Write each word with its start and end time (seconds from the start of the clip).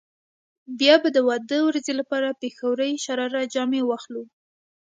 بيا 0.79 0.95
به 1.03 1.09
د 1.13 1.17
واده 1.27 1.59
ورځې 1.67 1.93
لپاره 1.99 2.37
پيښورۍ 2.41 2.93
شراره 3.05 3.41
جامې 3.53 3.81
واخلو. 3.85 4.23